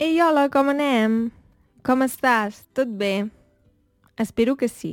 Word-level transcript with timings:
Ei, 0.00 0.20
hola, 0.22 0.44
com 0.46 0.68
anem? 0.70 1.14
Com 1.82 2.04
estàs? 2.04 2.60
Tot 2.70 2.90
bé? 3.00 3.26
Espero 4.14 4.52
que 4.54 4.68
sí. 4.70 4.92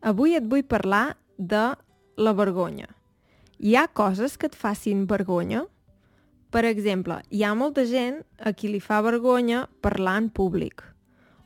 Avui 0.00 0.32
et 0.32 0.46
vull 0.48 0.62
parlar 0.64 1.18
de 1.36 1.64
la 2.16 2.32
vergonya. 2.32 2.88
Hi 3.60 3.76
ha 3.76 3.82
coses 3.92 4.38
que 4.40 4.48
et 4.48 4.56
facin 4.56 5.02
vergonya? 5.10 5.66
Per 6.48 6.64
exemple, 6.64 7.18
hi 7.28 7.44
ha 7.44 7.52
molta 7.52 7.84
gent 7.84 8.22
a 8.40 8.54
qui 8.56 8.72
li 8.72 8.80
fa 8.80 9.02
vergonya 9.04 9.66
parlar 9.84 10.16
en 10.22 10.32
públic 10.32 10.80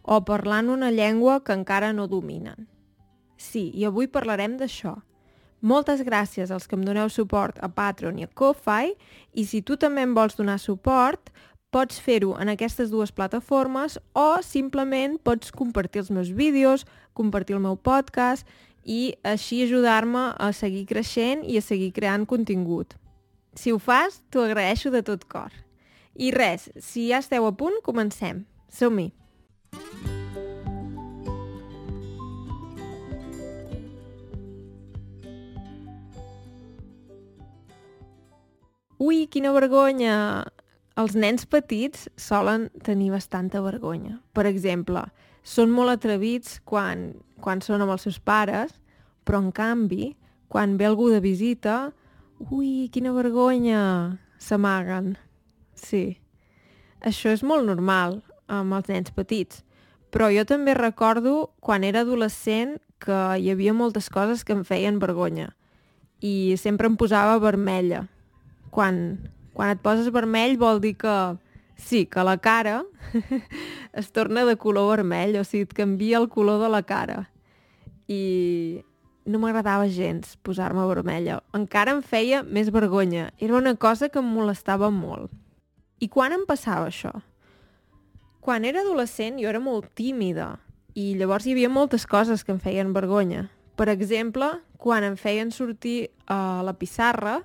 o 0.07 0.23
parlar 0.23 0.63
en 0.63 0.71
una 0.77 0.95
llengua 0.95 1.41
que 1.43 1.59
encara 1.59 1.91
no 1.93 2.07
dominen. 2.07 2.69
Sí, 3.35 3.73
i 3.75 3.91
avui 3.91 4.07
parlarem 4.07 4.55
d'això. 4.55 4.95
Moltes 5.61 6.05
gràcies 6.07 6.53
als 6.55 6.71
que 6.71 6.79
em 6.79 6.87
doneu 6.87 7.11
suport 7.11 7.59
a 7.59 7.67
Patreon 7.67 8.21
i 8.21 8.29
a 8.29 8.31
Ko-Fi 8.31 8.95
i 9.35 9.45
si 9.45 9.65
tu 9.67 9.75
també 9.75 10.05
em 10.07 10.15
vols 10.15 10.39
donar 10.39 10.61
suport, 10.63 11.33
pots 11.71 12.00
fer-ho 12.00 12.35
en 12.41 12.48
aquestes 12.48 12.91
dues 12.91 13.12
plataformes 13.12 13.98
o 14.17 14.40
simplement 14.45 15.18
pots 15.25 15.53
compartir 15.53 16.03
els 16.03 16.11
meus 16.11 16.31
vídeos, 16.32 16.86
compartir 17.13 17.58
el 17.58 17.64
meu 17.64 17.77
podcast 17.77 18.49
i 18.89 19.14
així 19.27 19.63
ajudar-me 19.67 20.31
a 20.32 20.53
seguir 20.57 20.86
creixent 20.89 21.44
i 21.44 21.58
a 21.58 21.64
seguir 21.64 21.93
creant 21.93 22.25
contingut. 22.27 22.96
Si 23.54 23.72
ho 23.72 23.79
fas, 23.79 24.22
t'ho 24.31 24.46
agraeixo 24.46 24.91
de 24.94 25.03
tot 25.04 25.27
cor. 25.29 25.53
I 26.14 26.32
res, 26.32 26.71
si 26.81 27.11
ja 27.11 27.21
esteu 27.21 27.46
a 27.46 27.53
punt, 27.53 27.82
comencem. 27.85 28.46
Som-hi! 28.72 29.13
Ui, 38.98 39.27
quina 39.30 39.53
vergonya! 39.55 40.16
Els 40.98 41.14
nens 41.14 41.47
petits 41.47 42.08
solen 42.19 42.69
tenir 42.83 43.12
bastanta 43.12 43.61
vergonya. 43.62 44.16
Per 44.34 44.48
exemple, 44.50 45.05
són 45.47 45.70
molt 45.70 45.94
atrevits 45.94 46.58
quan, 46.66 47.12
quan 47.40 47.62
són 47.62 47.84
amb 47.84 47.94
els 47.94 48.08
seus 48.08 48.18
pares, 48.18 48.74
però 49.22 49.38
en 49.44 49.52
canvi, 49.55 50.16
quan 50.50 50.74
ve 50.80 50.88
algú 50.88 51.10
de 51.12 51.20
visita, 51.22 51.92
ui, 52.50 52.88
quina 52.90 53.12
vergonya! 53.14 53.82
S'amaguen. 54.38 55.16
Sí. 55.74 56.18
Això 57.02 57.30
és 57.34 57.42
molt 57.42 57.66
normal 57.66 58.20
amb 58.46 58.74
els 58.74 58.90
nens 58.90 59.14
petits. 59.14 59.62
Però 60.14 60.30
jo 60.33 60.44
també 60.48 60.74
recordo 60.78 61.50
quan 61.60 61.84
era 61.84 62.02
adolescent 62.06 62.78
que 63.02 63.18
hi 63.38 63.50
havia 63.52 63.74
moltes 63.74 64.08
coses 64.10 64.42
que 64.42 64.55
em 64.56 64.64
feien 64.66 64.98
vergonya 65.02 65.52
i 66.24 66.56
sempre 66.58 66.88
em 66.90 66.96
posava 66.98 67.38
vermella. 67.42 68.06
Quan, 68.74 69.18
quan 69.59 69.73
et 69.75 69.81
poses 69.83 70.06
vermell 70.14 70.53
vol 70.55 70.78
dir 70.78 70.92
que 70.95 71.12
sí, 71.75 72.05
que 72.06 72.23
la 72.23 72.37
cara 72.39 72.84
es 73.92 74.12
torna 74.14 74.45
de 74.47 74.55
color 74.55 74.92
vermell, 74.92 75.34
o 75.41 75.42
sigui, 75.42 75.64
et 75.67 75.75
canvia 75.75 76.20
el 76.20 76.28
color 76.31 76.61
de 76.62 76.69
la 76.70 76.84
cara. 76.87 77.25
I 78.06 78.84
no 79.27 79.41
m'agradava 79.42 79.89
gens 79.91 80.36
posar-me 80.47 80.86
vermella. 80.86 81.41
Encara 81.59 81.97
em 81.97 82.05
feia 82.06 82.45
més 82.47 82.70
vergonya. 82.70 83.33
Era 83.42 83.59
una 83.59 83.75
cosa 83.75 84.06
que 84.09 84.23
em 84.23 84.31
molestava 84.31 84.92
molt. 84.95 85.34
I 85.98 86.06
quan 86.06 86.39
em 86.39 86.47
passava 86.47 86.86
això? 86.86 87.11
Quan 88.39 88.62
era 88.62 88.86
adolescent 88.86 89.42
jo 89.42 89.51
era 89.51 89.59
molt 89.59 89.91
tímida 89.98 90.53
i 90.95 91.17
llavors 91.19 91.51
hi 91.51 91.59
havia 91.59 91.69
moltes 91.69 92.06
coses 92.06 92.47
que 92.47 92.55
em 92.55 92.62
feien 92.62 92.95
vergonya. 92.95 93.48
Per 93.75 93.91
exemple, 93.91 94.55
quan 94.79 95.03
em 95.03 95.19
feien 95.19 95.51
sortir 95.51 96.12
a 96.31 96.62
la 96.62 96.79
pissarra 96.79 97.41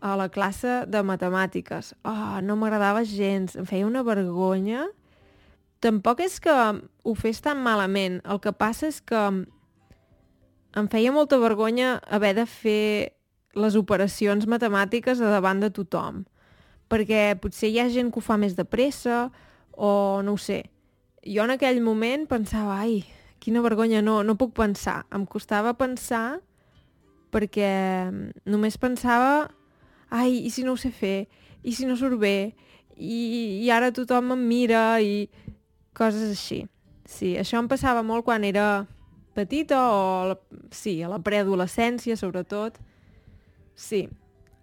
a 0.00 0.16
la 0.16 0.28
classe 0.28 0.84
de 0.86 1.02
matemàtiques. 1.02 1.94
Oh, 2.04 2.38
no 2.42 2.56
m'agradava 2.60 3.04
gens, 3.08 3.56
em 3.56 3.66
feia 3.68 3.86
una 3.86 4.04
vergonya. 4.06 4.86
Tampoc 5.80 6.20
és 6.24 6.38
que 6.40 6.52
ho 6.52 7.14
fes 7.16 7.40
tan 7.44 7.60
malament, 7.64 8.20
el 8.24 8.40
que 8.40 8.52
passa 8.52 8.88
és 8.88 9.00
que 9.00 9.22
em 10.76 10.88
feia 10.92 11.12
molta 11.12 11.38
vergonya 11.40 11.96
haver 12.12 12.34
de 12.36 12.46
fer 12.46 13.16
les 13.56 13.76
operacions 13.76 14.44
matemàtiques 14.48 15.20
a 15.20 15.32
davant 15.32 15.60
de 15.62 15.70
tothom, 15.72 16.24
perquè 16.92 17.34
potser 17.40 17.70
hi 17.72 17.80
ha 17.80 17.88
gent 17.92 18.12
que 18.12 18.20
ho 18.20 18.24
fa 18.24 18.36
més 18.40 18.56
de 18.56 18.66
pressa 18.68 19.30
o 19.72 20.22
no 20.24 20.36
ho 20.36 20.40
sé. 20.40 20.66
Jo 21.24 21.46
en 21.48 21.54
aquell 21.56 21.80
moment 21.82 22.26
pensava, 22.28 22.76
ai, 22.84 23.00
quina 23.40 23.64
vergonya, 23.64 24.02
no, 24.04 24.20
no 24.22 24.36
puc 24.36 24.52
pensar. 24.56 25.04
Em 25.14 25.24
costava 25.26 25.72
pensar 25.74 26.40
perquè 27.32 27.70
només 28.46 28.76
pensava 28.80 29.48
ai, 30.10 30.46
i 30.46 30.50
si 30.50 30.64
no 30.66 30.74
ho 30.74 30.80
sé 30.80 30.92
fer, 30.94 31.26
i 31.66 31.74
si 31.74 31.86
no 31.88 31.96
surt 31.98 32.18
bé, 32.20 32.54
i, 32.96 33.62
i 33.64 33.70
ara 33.70 33.92
tothom 33.94 34.32
em 34.36 34.44
mira, 34.48 35.00
i 35.02 35.26
coses 35.96 36.30
així. 36.32 36.64
Sí, 37.06 37.34
això 37.38 37.60
em 37.60 37.68
passava 37.70 38.02
molt 38.06 38.26
quan 38.26 38.44
era 38.44 38.86
petita 39.36 39.78
o, 39.92 39.98
la, 40.32 40.38
sí, 40.74 40.98
a 41.04 41.10
la 41.12 41.20
preadolescència, 41.22 42.16
sobretot. 42.18 42.78
Sí. 43.76 44.06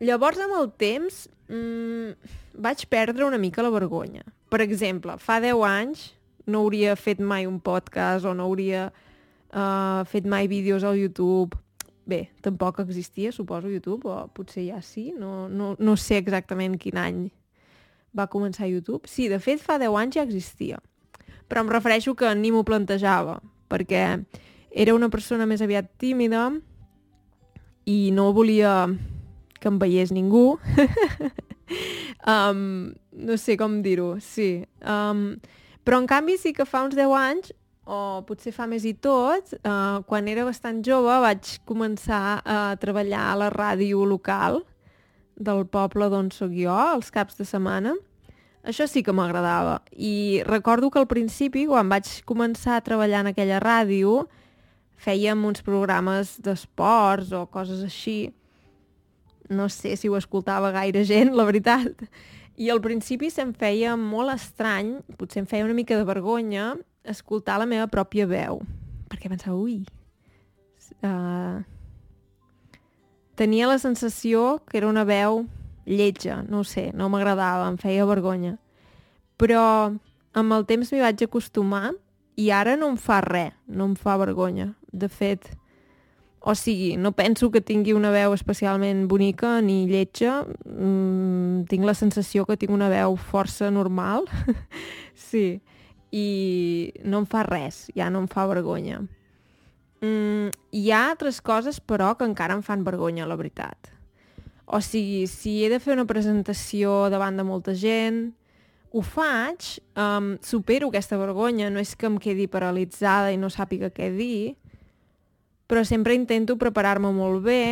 Llavors, 0.03 0.41
amb 0.43 0.57
el 0.57 0.71
temps, 0.81 1.27
mmm, 1.47 2.33
vaig 2.65 2.87
perdre 2.91 3.27
una 3.27 3.39
mica 3.39 3.63
la 3.63 3.71
vergonya. 3.73 4.25
Per 4.51 4.61
exemple, 4.65 5.15
fa 5.21 5.39
10 5.43 5.63
anys 5.69 6.11
no 6.45 6.65
hauria 6.65 6.97
fet 6.99 7.21
mai 7.23 7.47
un 7.47 7.59
podcast 7.63 8.27
o 8.27 8.33
no 8.35 8.49
hauria 8.49 8.89
uh, 8.89 10.03
fet 10.09 10.27
mai 10.27 10.49
vídeos 10.51 10.83
al 10.83 10.99
YouTube 10.99 11.55
bé, 12.05 12.29
tampoc 12.41 12.79
existia, 12.83 13.31
suposo, 13.31 13.69
YouTube, 13.71 14.09
o 14.09 14.27
potser 14.33 14.67
ja 14.67 14.81
sí, 14.81 15.11
no, 15.17 15.47
no, 15.49 15.73
no 15.79 15.95
sé 15.97 16.19
exactament 16.19 16.77
quin 16.79 16.99
any 16.99 17.23
va 18.17 18.27
començar 18.29 18.69
YouTube. 18.69 19.09
Sí, 19.09 19.27
de 19.29 19.39
fet, 19.41 19.61
fa 19.63 19.79
10 19.81 19.95
anys 19.99 20.19
ja 20.19 20.25
existia. 20.25 20.79
Però 21.49 21.63
em 21.63 21.71
refereixo 21.71 22.15
que 22.15 22.29
ni 22.35 22.51
m'ho 22.53 22.63
plantejava, 22.67 23.39
perquè 23.71 24.03
era 24.69 24.95
una 24.95 25.09
persona 25.13 25.47
més 25.49 25.61
aviat 25.61 25.89
tímida 26.01 26.47
i 27.85 28.11
no 28.15 28.31
volia 28.33 28.87
que 29.59 29.71
em 29.71 29.79
veiés 29.79 30.11
ningú. 30.11 30.57
um, 32.33 32.93
no 33.13 33.37
sé 33.37 33.57
com 33.57 33.81
dir-ho, 33.85 34.15
sí. 34.21 34.63
Um, 34.81 35.39
però 35.83 35.99
en 35.99 36.07
canvi 36.07 36.37
sí 36.39 36.53
que 36.55 36.67
fa 36.67 36.83
uns 36.85 36.95
10 36.95 37.17
anys 37.19 37.53
o 37.85 38.23
potser 38.27 38.53
fa 38.55 38.67
més 38.69 38.85
i 38.87 38.93
tot, 38.95 39.53
eh, 39.53 39.97
quan 40.07 40.27
era 40.31 40.45
bastant 40.47 40.81
jove 40.85 41.19
vaig 41.23 41.57
començar 41.67 42.41
a 42.45 42.75
treballar 42.79 43.31
a 43.31 43.35
la 43.35 43.49
ràdio 43.51 44.05
local 44.07 44.61
del 45.35 45.65
poble 45.67 46.09
d'on 46.09 46.31
sóc 46.31 46.53
jo, 46.55 46.73
els 46.95 47.11
caps 47.11 47.35
de 47.39 47.45
setmana. 47.45 47.95
Això 48.63 48.87
sí 48.87 49.03
que 49.03 49.11
m'agradava. 49.11 49.81
I 49.91 50.41
recordo 50.47 50.89
que 50.89 50.99
al 50.99 51.07
principi, 51.07 51.65
quan 51.67 51.89
vaig 51.91 52.21
començar 52.23 52.77
a 52.77 52.85
treballar 52.85 53.25
en 53.25 53.33
aquella 53.33 53.59
ràdio, 53.59 54.29
fèiem 54.95 55.43
uns 55.43 55.61
programes 55.61 56.37
d'esports 56.39 57.33
o 57.35 57.43
coses 57.51 57.83
així. 57.83 58.31
No 59.49 59.67
sé 59.67 59.97
si 59.99 60.07
ho 60.07 60.15
escoltava 60.15 60.71
gaire 60.71 61.03
gent, 61.03 61.33
la 61.35 61.43
veritat. 61.43 62.07
I 62.55 62.69
al 62.69 62.79
principi 62.79 63.27
se'm 63.33 63.51
feia 63.51 63.97
molt 63.99 64.31
estrany, 64.31 65.01
potser 65.17 65.41
em 65.43 65.49
feia 65.49 65.65
una 65.65 65.75
mica 65.75 65.97
de 65.99 66.07
vergonya, 66.07 66.77
escoltar 67.03 67.59
la 67.59 67.67
meva 67.69 67.87
pròpia 67.91 68.27
veu. 68.29 68.61
Perquè 69.11 69.31
pensava, 69.31 69.57
ui... 69.57 69.83
Uh, 71.03 71.63
tenia 73.39 73.67
la 73.67 73.79
sensació 73.81 74.61
que 74.69 74.77
era 74.77 74.87
una 74.87 75.03
veu 75.07 75.45
lletja, 75.89 76.41
no 76.47 76.63
sé, 76.67 76.91
no 76.95 77.09
m'agradava, 77.11 77.67
em 77.71 77.79
feia 77.81 78.05
vergonya. 78.07 78.55
Però 79.39 79.63
amb 80.37 80.55
el 80.55 80.67
temps 80.69 80.93
m'hi 80.93 81.01
vaig 81.03 81.25
acostumar 81.25 81.91
i 82.39 82.49
ara 82.55 82.77
no 82.79 82.91
em 82.93 82.97
fa 82.99 83.19
res, 83.25 83.55
no 83.67 83.89
em 83.91 83.97
fa 83.99 84.15
vergonya. 84.21 84.71
De 84.93 85.09
fet, 85.09 85.49
o 86.39 86.53
sigui, 86.55 86.93
no 86.99 87.13
penso 87.17 87.49
que 87.51 87.63
tingui 87.63 87.95
una 87.97 88.13
veu 88.13 88.35
especialment 88.35 89.07
bonica 89.11 89.57
ni 89.65 89.83
lletja, 89.89 90.43
mm, 90.45 91.65
tinc 91.71 91.87
la 91.87 91.97
sensació 91.97 92.45
que 92.45 92.57
tinc 92.59 92.71
una 92.71 92.91
veu 92.93 93.17
força 93.17 93.71
normal, 93.71 94.29
sí 95.29 95.61
i 96.13 96.93
no 97.03 97.23
em 97.23 97.27
fa 97.29 97.41
res, 97.47 97.87
ja 97.97 98.11
no 98.13 98.21
em 98.21 98.29
fa 98.29 98.45
vergonya. 98.45 99.01
Mm, 100.03 100.51
hi 100.75 100.91
ha 100.91 101.01
altres 101.09 101.41
coses, 101.41 101.79
però, 101.81 102.11
que 102.19 102.27
encara 102.27 102.53
em 102.53 102.61
fan 102.61 102.83
vergonya, 102.85 103.25
la 103.25 103.37
veritat. 103.39 103.89
O 104.65 104.79
sigui, 104.83 105.25
si 105.27 105.63
he 105.63 105.71
de 105.71 105.79
fer 105.81 105.95
una 105.97 106.05
presentació 106.05 107.09
davant 107.11 107.39
de 107.39 107.45
molta 107.47 107.73
gent, 107.73 108.27
ho 108.93 109.01
faig, 109.01 109.79
um, 109.97 110.35
supero 110.45 110.91
aquesta 110.91 111.17
vergonya, 111.17 111.71
no 111.73 111.81
és 111.81 111.95
que 111.97 112.05
em 112.05 112.19
quedi 112.21 112.45
paralitzada 112.51 113.31
i 113.33 113.39
no 113.41 113.49
sàpiga 113.49 113.89
què 113.89 114.11
dir, 114.13 114.53
però 115.65 115.81
sempre 115.87 116.13
intento 116.13 116.59
preparar-me 116.61 117.09
molt 117.15 117.41
bé, 117.47 117.63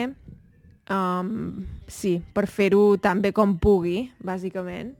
um, 0.90 1.62
sí, 1.86 2.18
per 2.34 2.48
fer-ho 2.50 2.96
tan 2.98 3.22
bé 3.22 3.30
com 3.38 3.54
pugui, 3.62 4.08
bàsicament. 4.18 4.96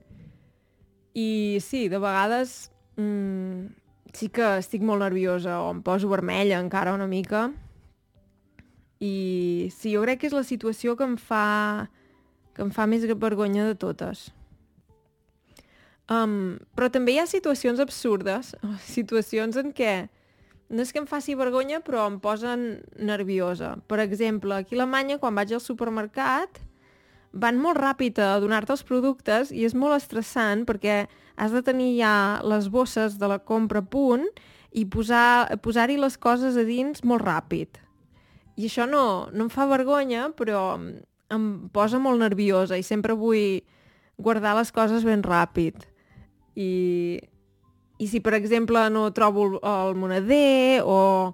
I 1.18 1.58
sí, 1.60 1.88
de 1.90 1.98
vegades 1.98 2.71
Mm, 3.00 3.72
sí 4.12 4.28
que 4.28 4.58
estic 4.60 4.84
molt 4.84 5.04
nerviosa 5.04 5.60
o 5.64 5.70
em 5.72 5.80
poso 5.84 6.10
vermella 6.10 6.60
encara 6.60 6.94
una 6.94 7.08
mica. 7.08 7.50
I 9.02 9.70
sí, 9.74 9.94
jo 9.94 10.04
crec 10.04 10.22
que 10.22 10.30
és 10.30 10.36
la 10.36 10.44
situació 10.46 10.94
que 10.96 11.06
em 11.08 11.16
fa, 11.18 11.88
que 12.54 12.62
em 12.62 12.70
fa 12.70 12.86
més 12.86 13.06
vergonya 13.08 13.66
de 13.66 13.74
totes. 13.74 14.30
Um, 16.12 16.58
però 16.76 16.90
també 16.92 17.14
hi 17.14 17.22
ha 17.22 17.28
situacions 17.30 17.80
absurdes, 17.80 18.52
situacions 18.96 19.56
en 19.58 19.72
què 19.72 19.94
no 20.72 20.80
és 20.80 20.92
que 20.92 21.02
em 21.02 21.06
faci 21.08 21.34
vergonya, 21.36 21.82
però 21.84 22.06
em 22.08 22.18
posen 22.20 22.82
nerviosa. 22.96 23.74
Per 23.88 24.00
exemple, 24.00 24.56
aquí 24.56 24.76
a 24.76 24.80
Alemanya, 24.80 25.18
quan 25.20 25.36
vaig 25.36 25.52
al 25.52 25.60
supermercat, 25.60 26.62
van 27.32 27.58
molt 27.60 27.80
ràpid 27.80 28.20
a 28.20 28.38
donar-te 28.40 28.72
els 28.72 28.84
productes 28.88 29.52
i 29.52 29.66
és 29.68 29.76
molt 29.76 29.96
estressant 29.98 30.64
perquè 30.68 31.02
has 31.42 31.50
de 31.50 31.62
tenir 31.66 31.96
ja 31.98 32.38
les 32.46 32.68
bosses 32.70 33.18
de 33.18 33.26
la 33.26 33.40
compra 33.42 33.82
a 33.82 33.86
punt 33.86 34.28
i 34.70 34.84
posar-hi 34.86 35.58
posar 35.64 35.88
les 35.90 36.16
coses 36.16 36.56
a 36.56 36.62
dins 36.62 37.02
molt 37.02 37.24
ràpid. 37.26 37.80
I 38.56 38.68
això 38.68 38.86
no, 38.86 39.26
no 39.34 39.48
em 39.48 39.50
fa 39.50 39.66
vergonya, 39.66 40.28
però 40.38 40.78
em 41.32 41.46
posa 41.74 41.98
molt 41.98 42.22
nerviosa 42.22 42.78
i 42.78 42.84
sempre 42.86 43.16
vull 43.18 43.58
guardar 44.22 44.54
les 44.54 44.70
coses 44.70 45.02
ben 45.02 45.24
ràpid. 45.26 45.82
I, 46.54 47.18
i 47.98 48.06
si, 48.06 48.20
per 48.20 48.36
exemple, 48.38 48.86
no 48.94 49.10
trobo 49.10 49.56
el 49.58 49.96
moneder 49.98 50.84
o... 50.84 51.32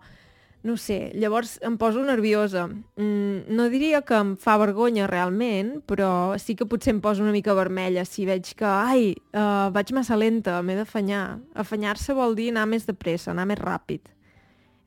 No 0.68 0.74
sé, 0.76 1.12
llavors 1.16 1.54
em 1.64 1.78
poso 1.80 2.02
nerviosa. 2.04 2.66
Mm, 2.68 3.48
no 3.56 3.68
diria 3.72 4.02
que 4.04 4.16
em 4.18 4.34
fa 4.36 4.58
vergonya 4.60 5.06
realment, 5.08 5.78
però 5.88 6.36
sí 6.36 6.58
que 6.58 6.66
potser 6.68 6.92
em 6.92 7.00
poso 7.00 7.24
una 7.24 7.32
mica 7.32 7.54
vermella 7.56 8.04
si 8.04 8.26
veig 8.28 8.50
que, 8.58 8.68
ai, 8.68 9.14
uh, 9.32 9.70
vaig 9.72 9.94
massa 9.96 10.18
lenta, 10.20 10.58
m'he 10.60 10.76
d'afanyar. 10.76 11.22
Afanyar-se 11.64 12.16
vol 12.18 12.36
dir 12.36 12.50
anar 12.52 12.66
més 12.68 12.84
de 12.84 12.92
pressa, 12.92 13.30
anar 13.32 13.46
més 13.48 13.62
ràpid. 13.62 14.12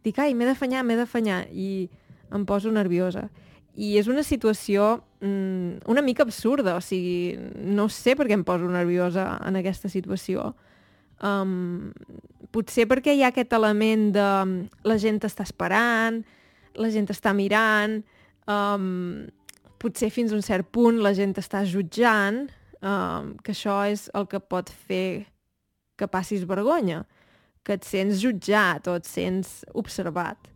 Dic, 0.05 0.19
ai, 0.21 0.35
m'he 0.37 0.51
d'afanyar, 0.51 0.83
m'he 0.85 0.99
d'afanyar, 0.99 1.47
i 1.49 1.89
em 2.29 2.45
poso 2.45 2.69
nerviosa. 2.69 3.25
I 3.73 3.95
és 3.97 4.11
una 4.11 4.21
situació 4.27 4.99
mm, 5.23 5.87
una 5.89 6.05
mica 6.05 6.27
absurda, 6.27 6.75
o 6.77 6.85
sigui, 6.85 7.39
no 7.73 7.89
sé 7.89 8.13
per 8.19 8.29
què 8.29 8.37
em 8.37 8.45
poso 8.45 8.69
nerviosa 8.69 9.31
en 9.47 9.57
aquesta 9.57 9.89
situació. 9.89 10.51
Um, 11.25 11.89
potser 12.51 12.87
perquè 12.89 13.15
hi 13.15 13.23
ha 13.23 13.31
aquest 13.31 13.53
element 13.55 14.09
de 14.15 14.29
la 14.87 14.97
gent 15.01 15.21
està 15.27 15.45
esperant, 15.47 16.21
la 16.79 16.89
gent 16.93 17.09
està 17.11 17.33
mirant, 17.35 17.99
um, 18.51 19.27
potser 19.81 20.11
fins 20.13 20.31
a 20.31 20.37
un 20.37 20.45
cert 20.45 20.69
punt 20.71 21.01
la 21.01 21.13
gent 21.17 21.33
està 21.39 21.63
jutjant, 21.67 22.45
um, 22.81 23.33
que 23.43 23.55
això 23.55 23.81
és 23.89 24.07
el 24.17 24.27
que 24.31 24.41
pot 24.41 24.69
fer 24.87 25.25
que 25.97 26.09
passis 26.09 26.45
vergonya, 26.49 27.03
que 27.63 27.77
et 27.77 27.85
sents 27.85 28.21
jutjat 28.21 28.87
o 28.89 28.95
et 28.97 29.05
sents 29.05 29.61
observat. 29.77 30.49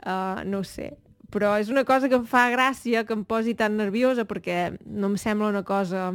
Uh, 0.00 0.40
no 0.48 0.62
sé, 0.64 0.90
però 1.32 1.54
és 1.60 1.70
una 1.72 1.84
cosa 1.88 2.08
que 2.08 2.18
em 2.18 2.26
fa 2.28 2.48
gràcia 2.52 3.04
que 3.06 3.14
em 3.16 3.24
posi 3.24 3.54
tan 3.56 3.76
nerviosa 3.78 4.26
perquè 4.28 4.70
no 4.84 5.12
em 5.12 5.16
sembla 5.20 5.50
una 5.52 5.62
cosa 5.64 6.10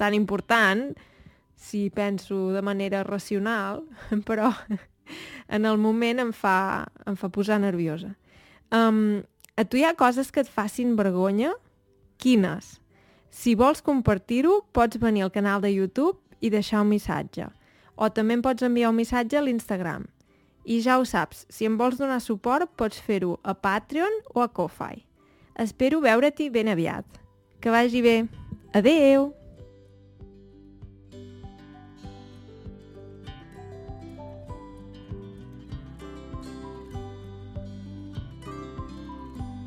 tan 0.00 0.16
important, 0.16 0.90
si 1.56 1.90
penso 1.90 2.52
de 2.52 2.62
manera 2.62 3.02
racional, 3.02 3.84
però 4.28 4.52
en 5.48 5.64
el 5.64 5.78
moment 5.78 6.20
em 6.20 6.32
fa, 6.32 6.86
em 7.06 7.16
fa 7.16 7.32
posar 7.32 7.58
nerviosa. 7.60 8.14
Um, 8.70 9.22
a 9.56 9.64
tu 9.64 9.80
hi 9.80 9.86
ha 9.88 9.96
coses 9.96 10.30
que 10.30 10.44
et 10.44 10.50
facin 10.52 10.96
vergonya? 10.98 11.54
Quines? 12.20 12.76
Si 13.30 13.54
vols 13.56 13.82
compartir-ho, 13.84 14.62
pots 14.72 15.00
venir 15.00 15.24
al 15.26 15.32
canal 15.32 15.62
de 15.64 15.72
YouTube 15.72 16.18
i 16.40 16.50
deixar 16.52 16.82
un 16.84 16.92
missatge. 16.92 17.48
O 17.96 18.10
també 18.12 18.36
em 18.36 18.44
pots 18.44 18.64
enviar 18.64 18.92
un 18.92 18.98
missatge 19.00 19.38
a 19.38 19.44
l'Instagram. 19.44 20.04
I 20.66 20.80
ja 20.82 20.98
ho 20.98 21.04
saps, 21.06 21.44
si 21.48 21.68
em 21.68 21.76
vols 21.78 22.00
donar 22.00 22.20
suport, 22.20 22.72
pots 22.76 23.00
fer-ho 23.00 23.36
a 23.44 23.54
Patreon 23.54 24.20
o 24.34 24.42
a 24.42 24.48
Ko-Fi. 24.48 25.04
Espero 25.62 26.02
veure-t'hi 26.04 26.50
ben 26.52 26.68
aviat. 26.68 27.06
Que 27.60 27.72
vagi 27.72 28.02
bé. 28.04 28.20
Adeu! 28.74 29.32